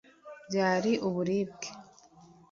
[0.47, 1.67] byari uburibwe